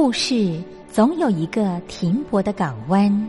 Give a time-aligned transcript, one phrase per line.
[0.00, 3.28] 故事总有一个停泊的港湾。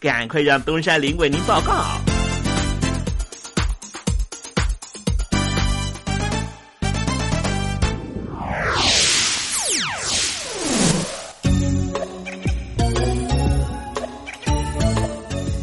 [0.00, 1.84] 赶快让东山林为您报告。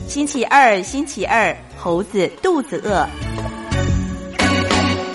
[0.07, 3.09] 星期二，星期二，猴子肚子饿。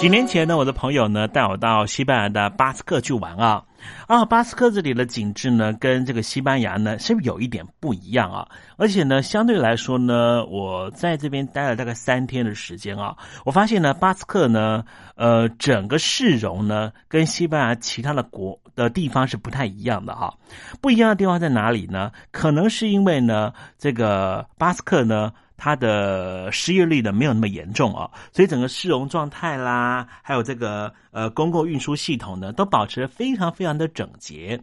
[0.01, 3.63] 几年前呢，我的朋友呢带我到西班牙的巴斯克去玩啊。
[4.07, 8.49] 啊，巴斯克这里的景致呢，跟这个西班牙呢，是不是有一点不一样啊？
[8.77, 14.85] 而且呢，相对来说呢，我在这边待了大概三天的时间啊，我发现呢，巴斯克呢，
[15.17, 20.35] 呃，整个市容呢，跟西班牙其他的国的地方是不太一样的哈。
[20.81, 22.11] 不一样的地方在哪里呢？
[22.31, 25.33] 可能是因为呢，这个巴斯克呢。
[25.65, 34.61] 它的失业率呢没有那么严重啊，所以整个市容状态啦，还有这个呃公共运输系统呢，都保持非常非常的整洁。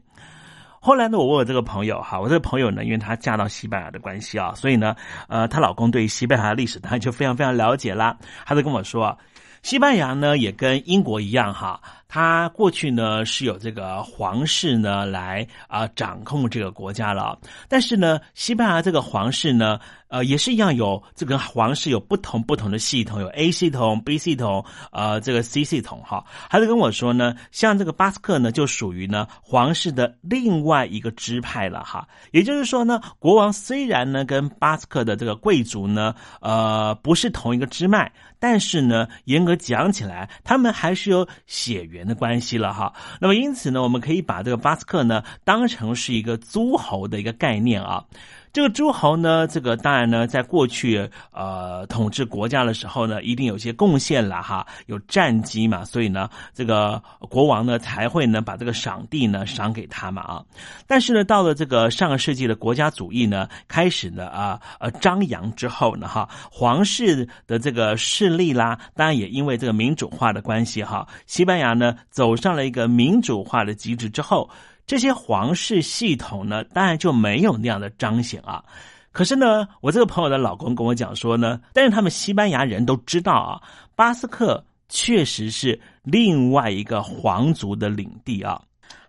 [0.81, 4.93] 后来呢，我问我这个朋友哈，我这个朋友呢，因为她嫁到西班牙的关系啊，所以呢，
[5.29, 8.17] 呃，她老公对西班牙的历史当然就非常非常了解啦。
[8.45, 9.17] 他就跟我说，
[9.61, 11.79] 西班牙呢也跟英国一样哈。
[12.11, 17.37] 他过去呢是有这个皇室呢来啊掌控这个国家了，
[17.67, 19.79] 但是呢，西班牙这个皇室呢，
[20.09, 26.25] 呃，也是一样有这个皇室有不同不同的系统，有 A 系统、B 系统，呃，这个 C 系统哈。
[26.49, 32.07] 他就跟我说呢，像这个巴斯克呢，就属于呢皇室的另外一个支派了哈。
[32.31, 41.99] 也就是说呢，国王虽然呢跟巴斯克的这个贵族呢，呃，不是同一个支脉，但是呢，严格讲起来，他们还是有血缘。
[42.09, 48.03] 的关系了哈，那么因此呢，我们可以把这个巴斯克呢当成是一个诸侯的一个概念啊。
[48.51, 60.43] 这个诸侯呢，这个当然呢，在过去呃统治国家的时候呢，一定有些贡献了哈，有战绩嘛，所以呢，这个国王呢才会呢把这个赏地呢赏给他嘛啊。
[60.87, 74.49] 但是呢，到了这个上个世纪的国家主义呢开始呢啊呃张扬之后呢哈，皇室的这个势力啦，当然也因为这个民主化的关系哈，西班牙呢走上了一个民主化的机制之后。
[74.89, 78.63] 这些皇室系统呢，当然就没有那样的彰显啊。
[79.11, 83.61] 可是呢，我这个朋友的老公跟我讲说呢，但是他们西班牙人都知道啊，
[83.95, 88.59] 巴斯克确实是另外一个皇族的领地啊。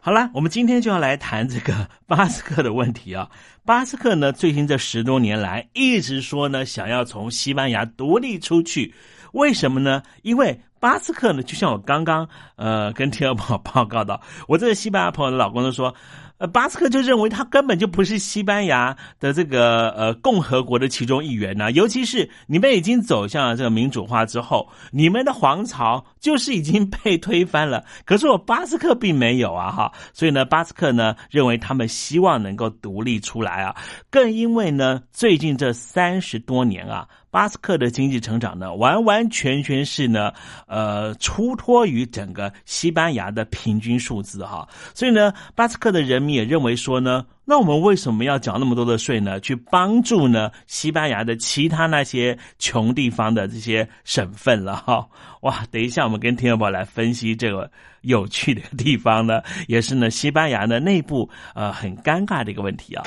[0.00, 3.30] 好了，我们今天就要来谈这个 巴斯克的问题啊。
[3.64, 8.94] 巴斯克呢，最近这十多年来一直说呢，想要从西班牙独立出去，
[9.32, 10.02] 为什么呢？
[10.22, 15.94] 因为巴斯克呢，就像我刚刚呃跟听众朋友报告的，我这个西班牙朋友的老公都说。
[16.40, 27.84] 呃，巴斯克就认为他根本就不是西班牙的这个呃共和国的其中一员呐，尤其是你们已经走向了这个民主化之后，你们的皇朝就是已经被推翻了。
[28.06, 33.76] 可是我巴斯克并没有啊，哈，所以呢，巴斯克呢认为他们希望能够独立出来啊，
[34.08, 37.06] 更因为呢，最近这三十多年啊。
[37.30, 40.32] 巴斯克的经济成长呢，完完全全是呢，
[40.66, 44.68] 呃，出脱于整个西班牙的平均数字哈。
[44.94, 49.38] 所以呢，巴斯克的人民也认为说呢，那我们为什么要缴那么多的税呢？
[49.40, 55.06] 去帮助呢西班牙的其他那些穷地方的这些省份了哈。
[55.42, 57.70] 哇，等一下我们跟听众宝来分析这个
[58.02, 63.04] 有趣的地方呢，也是呢西班牙的内部呃很尴尬的一个问题啊。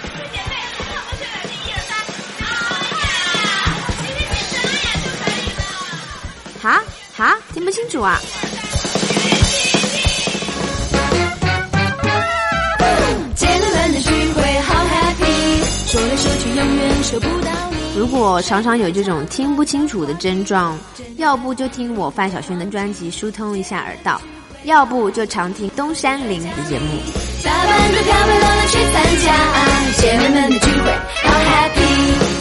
[7.16, 8.20] 哈哈，听不清楚啊！
[17.96, 20.76] 如果常常有这种听不清楚的症状，
[21.18, 24.20] 要不就听我范晓萱的专辑疏通一下耳道，
[24.64, 26.88] 要不就常听东山林的节目。
[27.44, 29.36] 打扮的漂亮了去参加
[30.02, 30.92] 姐妹们的聚会，
[31.24, 31.80] 好 happy，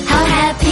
[0.09, 0.72] 好 happy。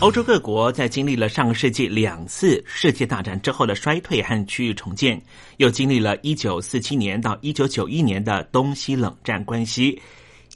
[0.00, 5.20] 欧洲各国在经历了上个世纪两次世界大战之后的衰退和区域重建，
[5.58, 10.00] 又经历了一九四七年到一九九一年的东西冷战关系，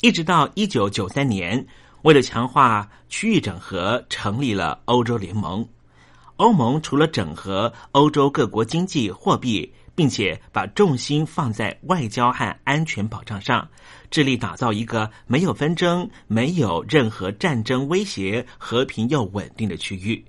[0.01, 1.63] 一直到一九九三年，
[2.05, 5.67] 为了强化区域整合，成立了欧洲联盟。
[6.37, 13.69] 欧盟除了整合欧洲各国经济货币，并且把重心放在外交和安全保障上。
[14.15, 20.25] 致力打造一个没有纷争、没有任何战争威胁、和平又稳定的区域。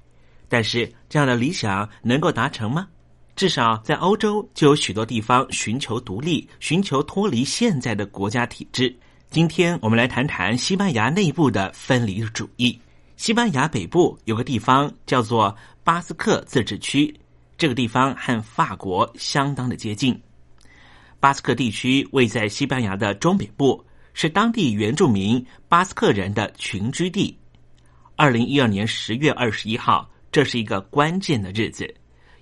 [0.49, 2.87] 但是，这样的理想能够达成吗？
[3.35, 8.91] 至少在欧洲，就有许多地方寻求独立，寻求脱离现在的国家体制。
[9.29, 12.81] 今天，我们来谈谈西班牙内部的分离主义。
[13.17, 17.15] 西班牙北部有个地方叫做巴斯克自治区，
[17.55, 20.19] 这个地方和法国相当的接近。
[21.25, 27.35] 巴斯克地区位在西班牙的中北部，是当地原住民巴斯克人的群居地。
[28.15, 31.91] 二零一二年十月二十一号，这是一个关键的日子，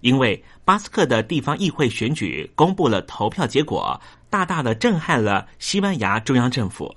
[0.01, 3.97] 因为巴斯克的地方议会选举公布了投票结果，
[4.29, 6.93] 大大的震撼了西班牙中央政府。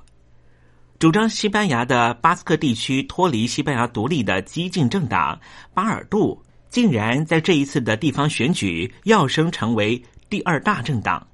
[0.98, 5.40] 主张西班牙的巴斯克地区脱离西班牙独立的激进政党
[5.72, 11.24] 巴尔杜，竟然在这一次的地方选举跃升成为第二大政党。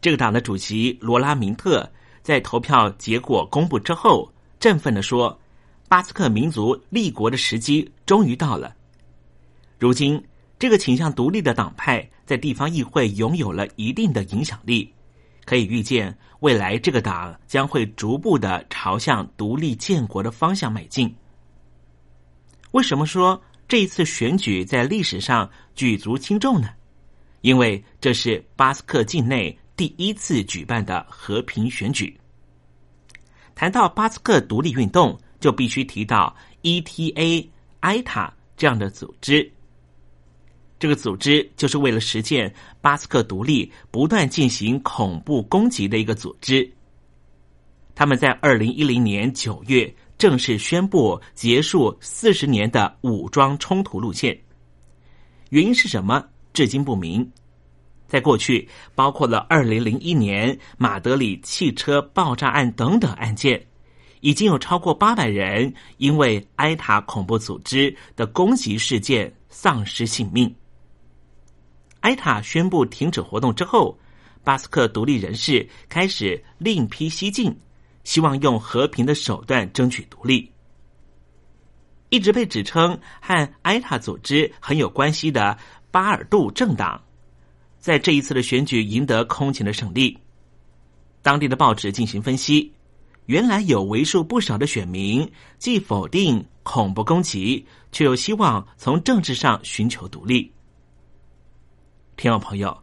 [0.00, 1.90] 这个党的主席罗拉明特
[2.22, 5.36] 在投票结果公布之后，振奋的说
[5.88, 8.76] ：“巴斯克民族立国的时机终于到了。”
[9.76, 10.22] 如今，
[10.58, 14.92] 这个倾向独立的党派在地方议会拥有了一定的影响力，
[15.44, 21.12] 可以预见未来这个党将会逐步的朝向独立建国的方向迈进。
[22.70, 26.68] 为什么说这一次选举在历史上举足轻重呢？
[27.40, 29.58] 因为这是巴斯克境内。
[29.78, 32.18] 第一次举办的和平选举。
[33.54, 37.48] 谈到巴斯克独立运动，就必须提到 ETA、
[37.80, 39.48] 埃塔这样的组织。
[40.80, 46.68] 这个组织就是为了实现巴斯克独立，不断进行恐怖攻击的一个组织。
[47.94, 54.36] 他们在二零一零年九月正式宣布结束四十年的武装冲突路线。
[55.50, 56.24] 原因是什么？
[56.52, 57.28] 至今不明。
[58.08, 63.62] 在过去，包括了二零零一年马德里汽车爆炸案等等案件，
[64.20, 70.52] 已经有超过八百人因为埃塔恐怖组织的攻击事件丧失性命。
[72.00, 73.98] 埃塔宣布停止活动之后，
[74.42, 77.54] 巴斯克独立人士开始另辟蹊径，
[78.04, 80.50] 希望用和平的手段争取独立。
[82.08, 85.58] 一直被指称和埃塔组织很有关系的
[85.90, 86.98] 巴尔杜政党。
[87.78, 90.18] 在这一次的选举赢得空前的胜利，
[91.22, 92.72] 当地的报纸进行分析，
[93.26, 100.52] 原来有为数不少的选民既否定恐怖攻击，却又希望从政治上寻求独立。
[102.16, 102.82] 听众朋友，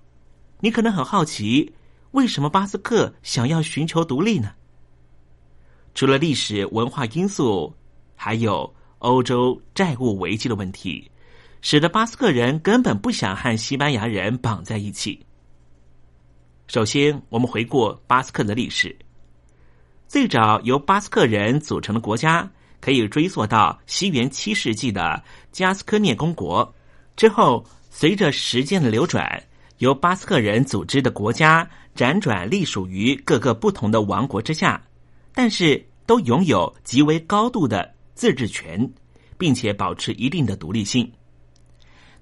[0.61, 1.73] 你可能很好奇，
[2.11, 4.53] 为什么巴斯克想要寻求独立呢？
[5.93, 7.73] 除了历史文化因素，
[8.15, 11.11] 还有欧洲债务危机的问题，
[11.65, 15.25] 使得巴斯克人根本不想和西班牙人绑在一起。
[16.67, 18.95] 首先，我们回顾巴斯克的历史。
[20.07, 22.48] 最早由巴斯克人组成的国家，
[22.79, 26.72] 可以追溯到西元七世纪的加斯科涅公国。
[27.15, 29.41] 之后，随着时间的流转，
[29.79, 34.79] 由巴斯克人组织的国家辗转隶属于各个不同的王国之下，
[35.34, 38.88] 但是都拥有极为高度的自治权，
[39.36, 41.12] 并且保持一定的独立性。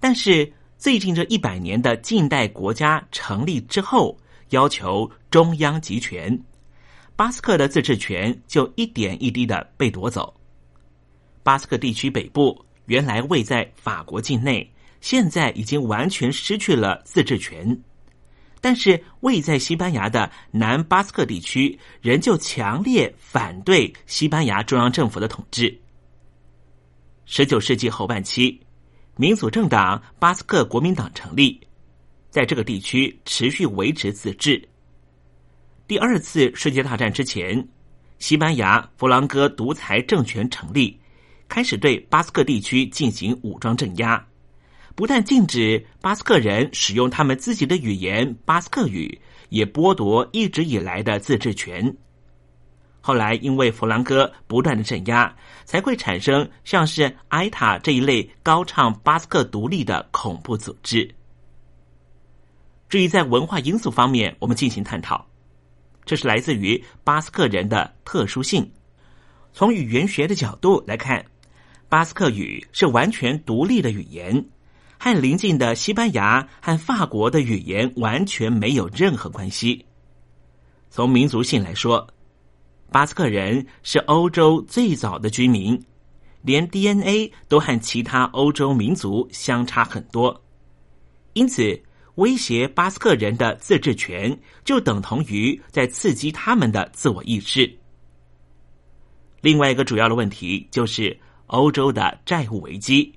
[0.04, 4.18] 但是，最近这一百年的近代国家成立之后，
[4.50, 6.38] 要求中央集权，
[7.16, 10.36] 巴斯克的自治权就一点一滴的被夺走。
[11.42, 14.70] 巴斯克地区北部原来位在法国境内，
[15.00, 17.82] 现在已经完全失去了自治权。
[18.60, 25.74] 但是位在西班牙的南巴斯克地区仍旧强烈反对西班牙中央政府的统治。
[27.24, 28.60] 十九世纪后半期，
[29.16, 31.60] 民主政党巴斯克国民党成立。
[32.30, 34.60] 在这个地区持续维持自治。
[35.86, 37.68] 第二次世界大战之前，
[38.18, 41.00] 西班牙弗朗哥独裁政权成立，
[41.48, 44.26] 开始对巴斯克地区进行武装镇压，
[44.96, 51.96] 不但禁止巴斯克人使用他们自己的语言巴斯克语，也剥夺一直以来的自治权。
[53.00, 61.14] 后来，因为弗朗哥不断的镇压，才会产生像是埃塔这一类高唱巴斯克独立的恐怖组织。
[62.90, 65.26] 至于在文化因素方面，我们进行探讨。
[66.06, 68.70] 这是来自于巴斯克人的特殊性。
[69.54, 71.26] 从语言学的角度来看，
[71.88, 74.46] 巴斯克语是完全独立的语言，
[75.00, 79.86] 和邻近的西班牙和法国的语言完全没有任何关系。
[80.90, 82.08] 从民族性来说，
[82.94, 85.84] 巴斯克人是欧洲最早的居民，
[86.44, 90.42] 连 DNA 都和其他欧洲民族相差很多，
[91.34, 91.82] 因此。
[92.18, 97.68] 威胁巴斯克人的自治权，就等同于在刺激他们的自我意识。
[99.42, 103.12] 另外一个主要的问题就是欧洲的债务危机，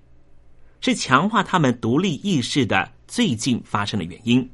[0.81, 4.51] 是强化他们独立意识的最近发生的原因。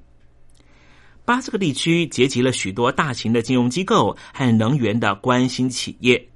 [1.25, 6.29] 巴斯克地区结集了许多大型的金融机构和能源的关心企业。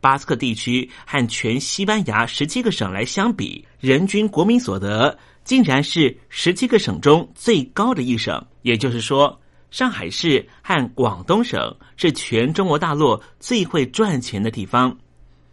[0.00, 5.18] 巴斯克地区和全西班牙十七个省来相比，人均国民所得。
[5.44, 9.38] 竟然是十七个省中最高的一省，也就是说，
[9.70, 14.96] 上海市和广东省是全中国大陆最会赚钱的地方，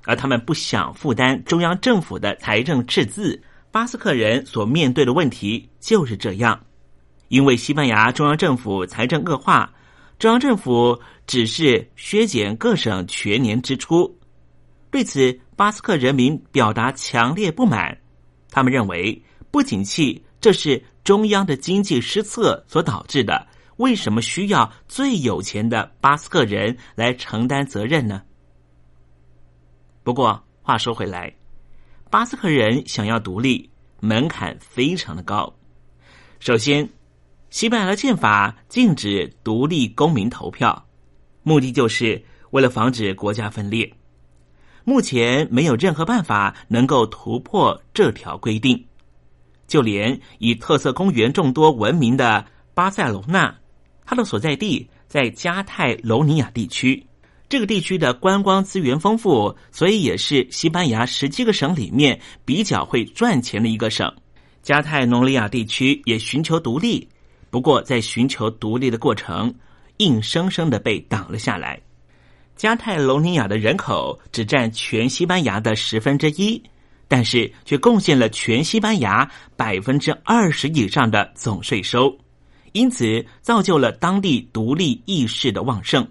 [0.06, 3.38] 而他们不想负担中央政府的财政赤字。
[3.69, 6.58] 巴斯克人所面对的问题就是这样，
[7.32, 9.74] 因为西班牙中央政府财政恶化，
[10.20, 14.20] 中央政府只是削减各省全年支出，
[14.91, 17.98] 对此巴斯克人民表达强烈不满，
[18.52, 19.24] 他们认为。
[19.50, 23.48] 不景气，这是中央的经济失策所导致的。
[23.78, 28.22] 为什么需要最有钱的巴斯克人来承担责任呢？
[30.04, 31.34] 不过话说回来，
[32.10, 35.54] 巴斯克人想要独立，门槛非常的高。
[36.39, 36.89] 首先，
[37.51, 40.87] 西班牙的宪法禁止独立公民投票，
[41.43, 43.91] 目的就是为了防止国家分裂。
[44.85, 48.85] 目前没有任何办法能够突破这条规定。
[49.67, 53.53] 就连以特色公园众多闻名的巴塞罗那，
[54.05, 57.05] 它的所在地在加泰罗尼亚地区。
[57.49, 64.09] 这个地区的观光资源丰富，所以也是西班牙十七个省里面比较会赚钱的一个省。
[64.63, 67.09] 加泰罗尼亚地区也寻求独立，
[67.51, 69.53] 不过在寻求独立的过程，
[69.97, 71.79] 硬生生的被挡了下来。
[72.55, 76.59] 加泰罗尼亚的人口只占全西班牙的十分之一。
[77.13, 82.17] 但是却贡献了全西班牙百分之二十以上的总税收，
[82.71, 86.07] 因此造就了当地独立意识的旺盛。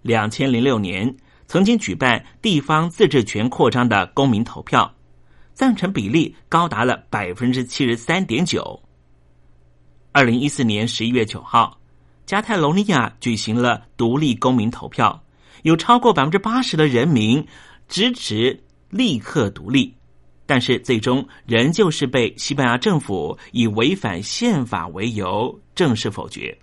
[0.00, 1.14] 两千零六年
[1.46, 4.90] 曾经举办地方自治权扩张的公民投票，
[5.52, 8.83] 赞成比例高达了百分之七十三点九。
[10.16, 11.76] 二零一四年十一月九号，
[12.24, 15.20] 加泰罗尼亚举行了独立公民投票，
[15.64, 17.44] 有超过百分之八十的人民
[17.88, 18.62] 支持。
[18.90, 19.92] 立刻独立，
[20.46, 26.56] 但是最终仍旧是被西班牙政府以违反宪法为由正式否决。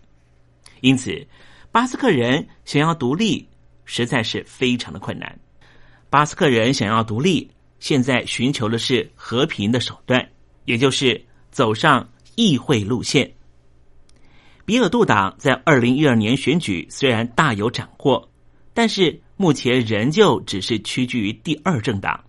[0.80, 1.28] 因此，
[1.74, 3.46] 巴斯克人想要独立，
[3.84, 5.38] 实在是非常的困难。
[6.10, 10.26] 巴斯克人想要独立，现在寻求的是和平的手段，
[10.64, 13.30] 也就是走上议会路线。
[14.72, 18.30] 比尔杜党在二零一二年选举虽然大有斩获，
[18.74, 22.24] 但是目前仍旧只是屈居于第二政党。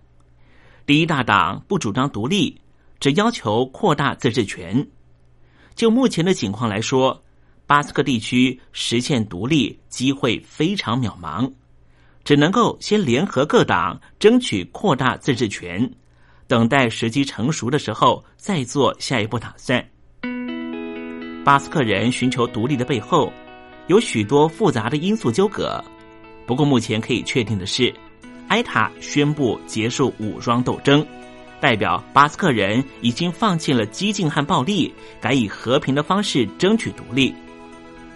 [0.85, 2.59] 第一大党不主张独立，
[2.99, 4.85] 只要求扩大自治权。
[5.73, 7.23] 就目前的情况来说，
[7.65, 11.49] 巴斯克地区实现独立机会非常渺茫。
[12.25, 15.89] 只能够先联合各党，争取扩大自治权，
[16.45, 19.92] 等待时机成熟的时候再做下一步打算。
[21.43, 23.31] 巴斯克人寻求独立的背后，
[23.87, 25.83] 有许多复杂的因素纠葛。
[26.45, 27.93] 不过目前可以确定的是，
[28.47, 31.05] 埃塔宣布结束武装斗争，
[31.59, 37.33] 代表巴斯克人已经放弃了激进和暴力，改以和平的方式争取独立。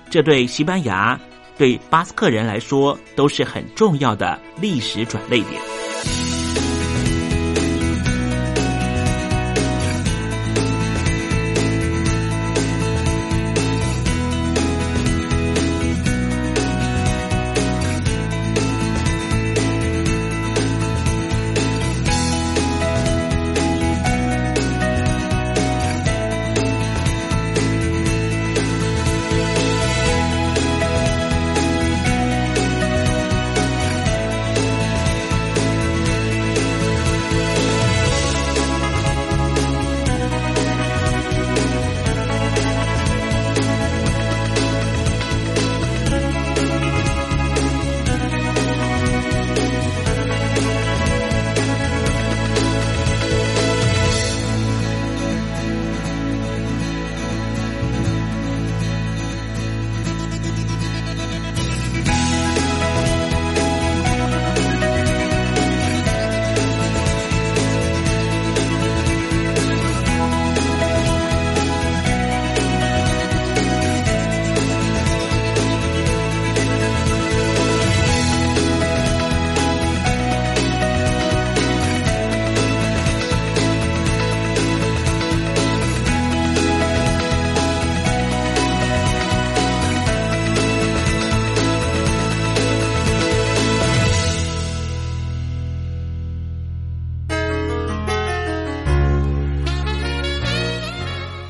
[0.10, 1.20] 这对西班牙。
[1.58, 6.37] 对巴斯克人来说，都是很重要的历史转捩点。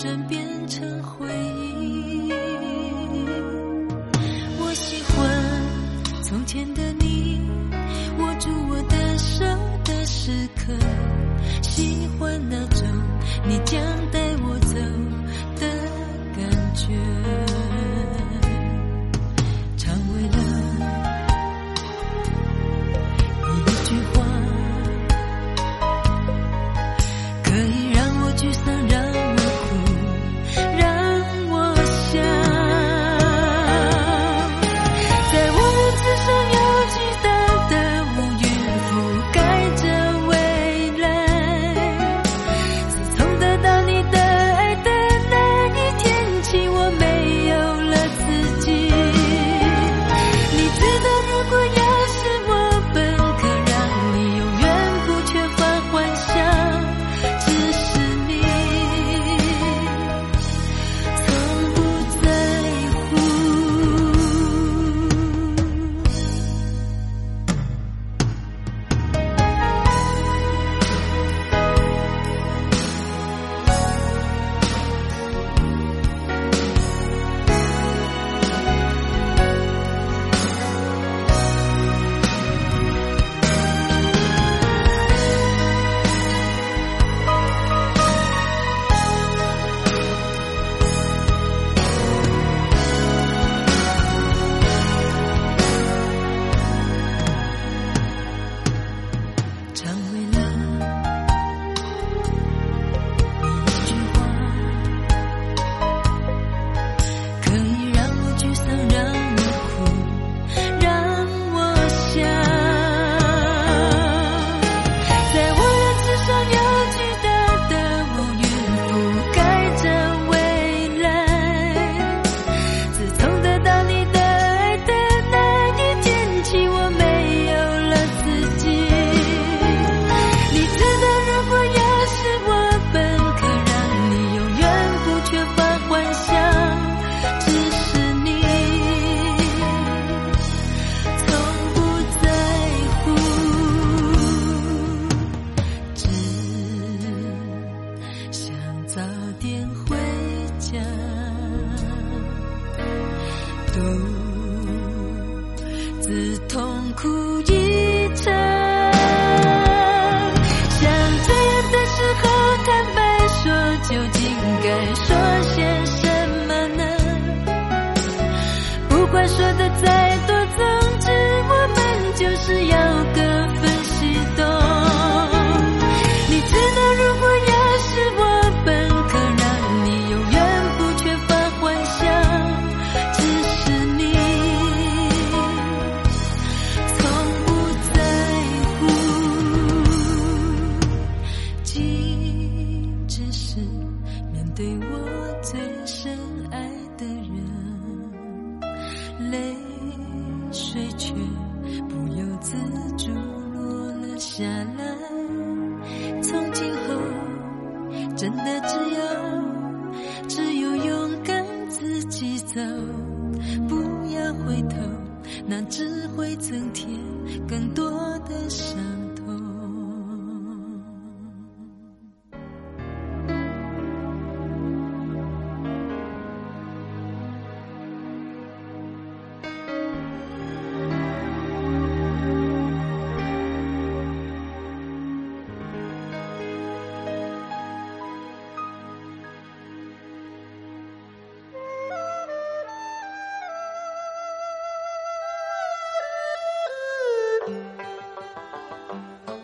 [0.00, 0.49] 身边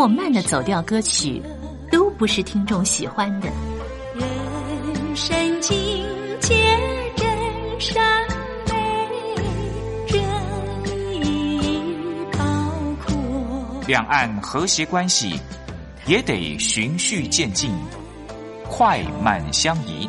[0.00, 1.42] 或慢的走调歌曲，
[1.92, 3.50] 都不是听众喜欢的。
[4.14, 5.76] 人生境
[6.40, 6.54] 界
[7.14, 7.28] 真
[7.78, 8.02] 善
[8.70, 8.74] 美，
[10.06, 11.84] 人意
[12.32, 12.38] 高
[13.04, 13.84] 阔。
[13.86, 15.38] 两岸和谐关系
[16.06, 17.70] 也得循序渐进，
[18.70, 20.08] 快慢相宜。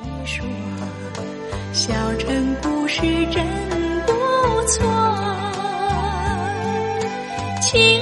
[1.74, 3.46] 小城故事真
[4.06, 4.14] 不
[4.68, 4.90] 错，
[7.62, 8.02] 亲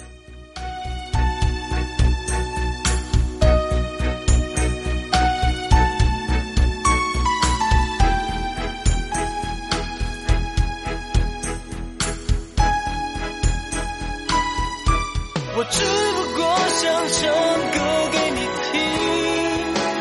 [15.61, 17.21] 我只不过想唱
[17.69, 17.77] 歌
[18.11, 18.81] 给你听，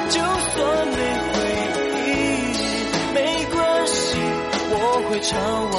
[0.09, 0.57] 就算
[0.89, 0.97] 没
[1.29, 1.37] 回
[2.01, 2.09] 忆，
[3.13, 3.19] 没
[3.53, 4.17] 关系，
[4.71, 4.75] 我
[5.11, 5.37] 会唱
[5.71, 5.79] 完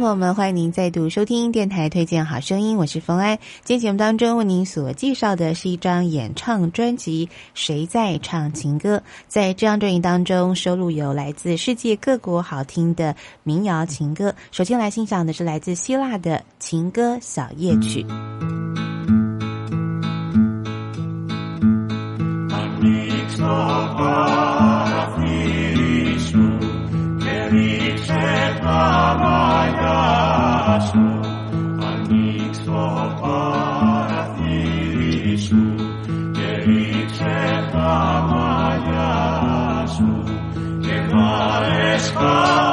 [0.00, 3.38] 朋友们，欢迎您再度收听电台推荐好声音，我是冯安。
[3.64, 8.96] 今天节目当中为您所介绍的是一张演唱专辑《谁在唱情歌》。
[9.28, 14.34] 在这张专辑当中，收录有来自世界各国好听的民谣情歌。
[14.50, 18.06] 首先来欣赏的是来自希腊的情歌小夜曲。
[31.82, 34.66] Ανοίξω παραθύρι
[35.36, 35.74] σου
[36.32, 40.24] και ρίξε τα μαλλιά σου
[40.80, 42.69] και βάλες χαράδευω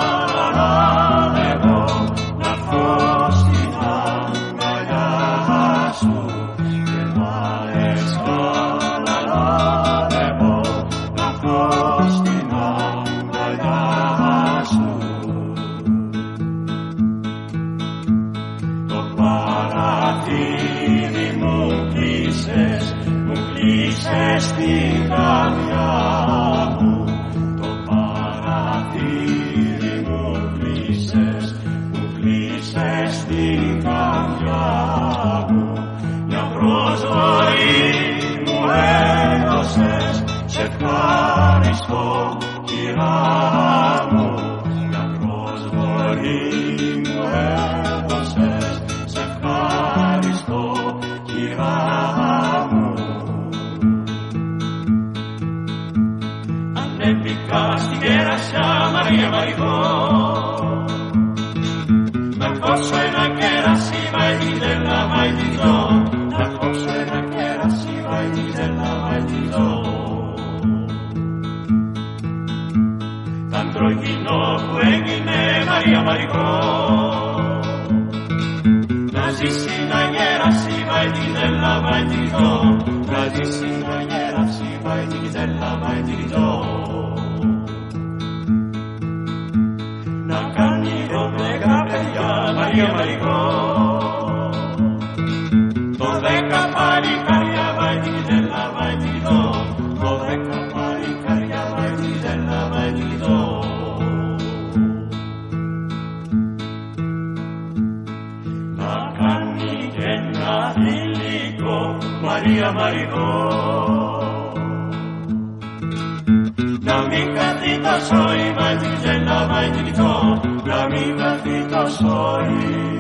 [122.00, 122.97] Sorry.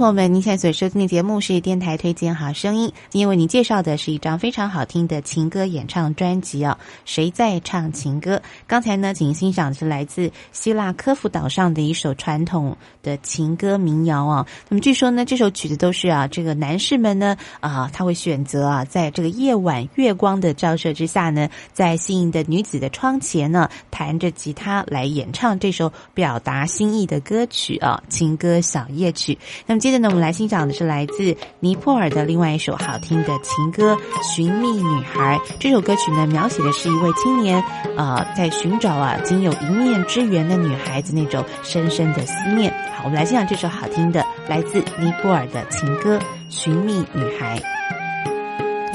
[0.00, 2.90] 朋友们，您现在所收听的节目是电台推荐好声音。
[3.10, 8.40] 今天为您介绍的是一张非常好听的情歌演唱专辑啊，谁在唱情歌？
[8.66, 14.46] 刚才呢，请欣赏的是来自希腊科夫岛上的一首传统的情歌民谣啊。
[14.70, 29.38] 那么据说呢，这首曲子都是啊，这个男士们呢啊，他会选择啊，在这个夜晚月光的照射之下呢，在心仪的女子的窗前呢，弹着吉他来演唱这首表达心意的歌曲啊，情歌小夜曲。
[29.66, 35.37] 那么今接着呢，我们来欣赏的是来自尼泊尔的另外一首好听的情歌《寻觅女孩》。
[35.59, 37.59] 这首歌曲呢，描写的是一位青年
[37.97, 42.71] 啊、呃，在寻找啊仅有一面之缘的女孩子那种深深的思念。
[42.95, 46.17] 好，我们来欣赏这首好听的来自尼泊尔的情歌《
[46.49, 47.59] 寻觅女孩》。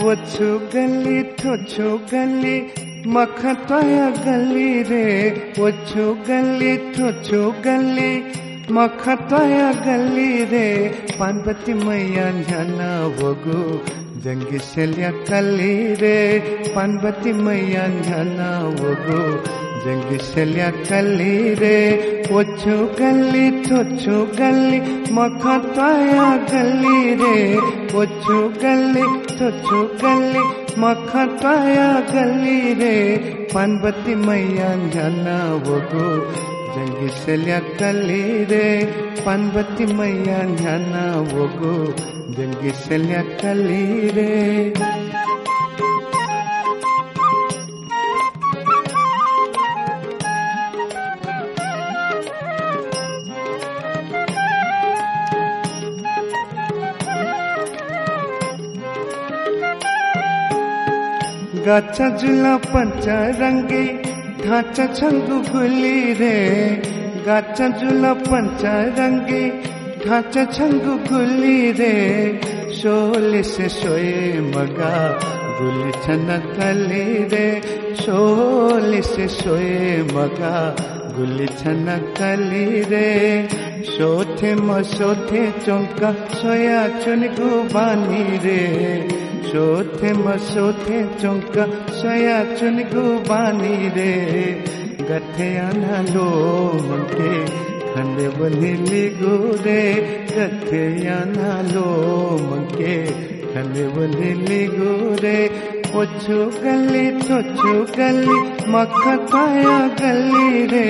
[0.03, 2.57] 我出गली तो छो गली
[3.05, 8.13] मखतया गली रे वो छो गली तो छो गली
[8.72, 10.68] മഖത്തയകല്ലിരേ
[11.18, 12.90] ಜಂಗಿ ಸೆಲಿಯಾ
[13.22, 13.84] ಹೋಗು
[14.24, 16.40] ಜಂಗಿಸಲ್ಯ ಕಲ್ಲಿರೆ
[16.76, 17.78] ಪಾನ್ಪತಿಮಯ್ಯ
[18.70, 19.20] ಬಗು
[19.86, 21.76] ಜಂಗಿ ಶಲ್ಯ ಕಲ್ಲಿದೆ
[22.34, 24.80] ಒಚ್ಚು ಗಲ್ಲಿ ತೊಚ್ಚು ಗಲ್ಲಿ
[25.14, 26.14] ಮಖತಾಯ
[26.52, 27.56] ಗಲ್ಲಿರೆ
[27.98, 30.44] ಒಚ್ಚು ಗಲ್ಲಿ ತೊಚ್ಚು ಗಲ್ಲಿ
[30.80, 31.78] ಮಖತಾಯ
[32.14, 33.18] ಗಲ್ಲಿರೆ
[33.54, 34.62] ಪಾನ್ಪತಿಮಯ್ಯ
[34.92, 35.28] ಜ್ಞಾನ
[35.60, 36.10] ಬಗು
[36.76, 38.66] ಜಂಗಿಸಲ್ಯಾಕಲ್ಲಿದೆ
[39.26, 40.96] ಪಾನ್ವತಿ ಮಯ್ಯ ಜ್ಞಾನ
[41.32, 41.74] ಹೋಗು
[42.36, 44.30] ಜಂಗಿಸಲ್ಯಾಕಲ್ಲಿದೆ
[61.66, 63.86] गाचा जुला पंचा रंगी
[64.46, 66.36] ढांचा छंगू गुली रे
[67.26, 67.68] गाचा
[70.06, 71.96] ढांचा छंगू गुली रे
[72.80, 74.94] शोले से सोए मगा
[75.60, 77.48] गुली छना कली रे
[78.02, 80.56] शोले से सोए मगा
[81.18, 83.12] गुली छना कली रे
[84.96, 88.62] सोथे चौका सोया चुन गुबानी रे
[89.51, 91.65] सोथे म सोथे चौका
[92.01, 94.13] सोया चुन गुबानी रे
[95.09, 96.27] गथे आना लो
[96.89, 97.33] मंके
[97.93, 99.83] खंडे बनीली गुरे
[100.35, 100.83] गथे
[101.17, 101.87] आना लो
[102.51, 102.97] मंके
[103.53, 105.39] खंडे बनीली गुरे
[106.01, 108.39] ओछू गली थोछू गली
[108.75, 110.87] मखा पाया गली रे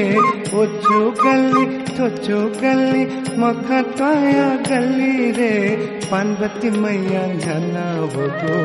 [0.62, 1.64] ओछू गली
[1.95, 3.05] सोचो गली,
[3.37, 5.75] मखा ताया गली रे।
[6.11, 8.57] पार्वती मैया घना होगो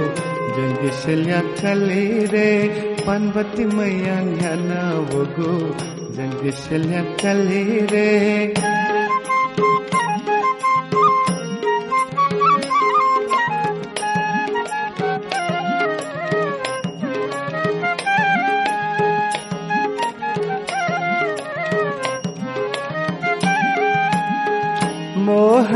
[0.57, 2.69] जंगिसल्या चली रे।
[3.07, 5.77] पार्वती मैया घना होगो
[6.15, 8.11] जंगिसल्या चली रे।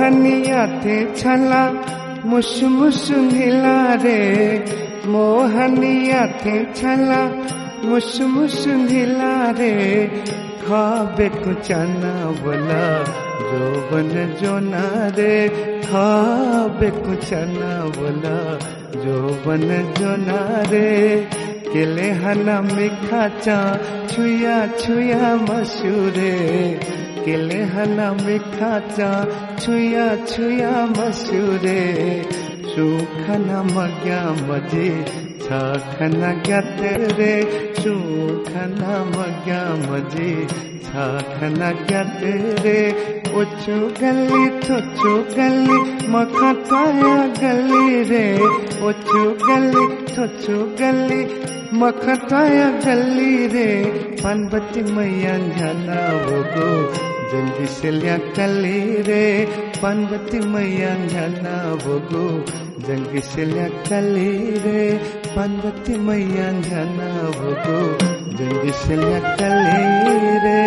[0.05, 1.63] মোহনিয়াতে ছালা
[2.31, 4.23] মুসমুস নীলা রে
[5.13, 7.23] মোহনিয়াতে ছালা
[7.89, 9.75] মুসমুস নীলা রে
[10.65, 12.85] খাবে কুচানা বলা
[13.49, 14.87] যৌবন জোনা
[15.17, 15.37] রে
[15.87, 18.39] খাবে কুচানা বলা
[19.03, 20.41] যৌবন জোনা
[20.71, 20.91] রে
[21.73, 23.61] কেলে হানা মিখা চা
[24.11, 26.37] ছুয়া ছুয়া মসুরে
[27.25, 29.11] केले हला मिठाचा
[29.61, 31.83] छुया छुया मसुरे
[32.75, 34.91] सुखन मग्या मजे
[35.45, 36.81] छखन ग्यात
[37.19, 37.35] रे
[37.81, 38.81] सुखन
[39.17, 40.33] मग्या मजे
[40.87, 42.21] छखन ग्यात
[42.65, 42.81] रे
[43.41, 45.79] ओछो गली छोछो गली
[46.11, 48.27] मखा छाया गली रे।
[48.89, 51.23] ओछो गली छोछो गली
[51.79, 53.71] मखताया गली रे।
[54.23, 56.01] पनबती मैया झाला
[56.37, 59.47] ओगो ಜಲ್ದಿ ಸೆಲ್ಯಾಕಲ್ಲಿ ರೇ
[59.83, 61.47] ಪಾರ್ವತಿ ಮಯ್ಯಂಗನ
[61.85, 62.47] ಹೋಗು.
[62.87, 65.01] ಜಲ್ದಿ ಸೆಲ್ಯಾಕಲ್ಲಿ ರೇ
[65.37, 67.01] ಪಾರ್ವತಿ ಮಯ್ಯಂಗನ
[67.39, 67.79] ಹೋಗು.
[68.39, 69.87] ಜಲ್ದಿ ಸೆಲ್ಯಾಕಲ್ಲಿ
[70.39, 70.61] ರೇ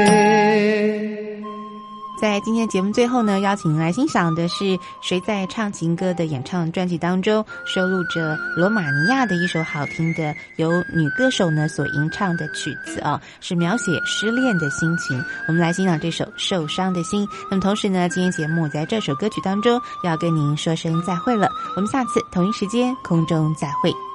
[2.19, 4.63] 在今天节目最后呢，邀请您来欣赏的是
[5.01, 15.23] 《谁在唱情歌》的演唱专辑当中收录着罗马尼亚的一首好听的由女歌手呢所吟唱的曲子啊，是描写失恋的心情。
[15.47, 17.23] 我们来欣赏这首《受伤的心》。
[17.51, 24.06] 那么同时呢，今天节目在这首歌曲当中要跟您说声再会了，我们下次同一时间空中再会。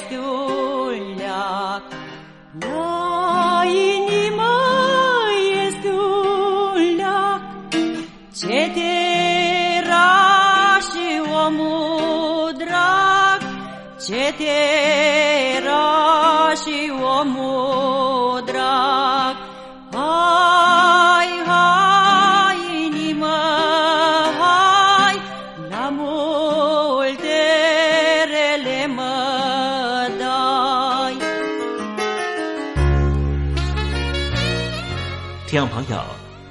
[0.00, 1.82] keskjuljak.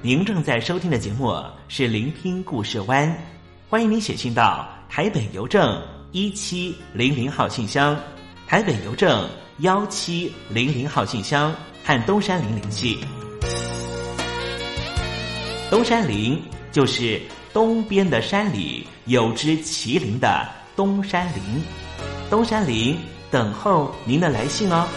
[0.10, 1.32] 您正在收听的节目
[1.68, 3.08] 是《聆听故事湾》，
[3.70, 5.80] 欢迎您写信到台北邮政
[6.12, 7.96] 一七零零号信箱，
[8.48, 9.30] 台北邮政
[9.60, 11.54] 幺七零零号信箱
[11.84, 12.98] 和东山林联系。
[15.70, 16.42] 东山林
[16.72, 17.22] 就是
[17.54, 21.64] 东边的山里有只麒麟的东山林，
[22.32, 22.98] 东山林
[23.30, 24.88] 等候您的来信哦。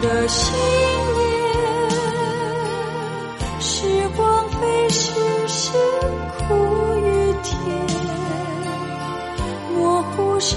[0.00, 0.60] 的信念。
[3.58, 5.12] 时光飞逝
[5.48, 5.72] 是
[6.38, 6.54] 苦
[6.96, 7.56] 与甜，
[9.74, 10.56] 模糊是